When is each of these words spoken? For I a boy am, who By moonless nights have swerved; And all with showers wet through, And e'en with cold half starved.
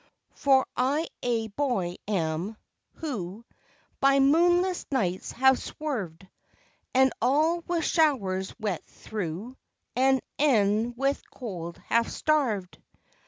For 0.33 0.65
I 0.75 1.09
a 1.21 1.49
boy 1.49 1.97
am, 2.07 2.57
who 2.93 3.45
By 3.99 4.17
moonless 4.19 4.83
nights 4.89 5.31
have 5.33 5.59
swerved; 5.59 6.27
And 6.95 7.13
all 7.21 7.59
with 7.67 7.85
showers 7.85 8.51
wet 8.59 8.83
through, 8.87 9.57
And 9.95 10.19
e'en 10.41 10.95
with 10.95 11.21
cold 11.29 11.77
half 11.85 12.07
starved. 12.09 12.79